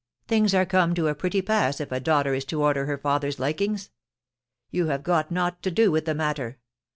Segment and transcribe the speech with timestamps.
[0.15, 2.97] * Things are come to a pretty pass if a daughter is to order her
[2.97, 3.91] father's likings.
[4.71, 6.57] You have got nought to do with the matter.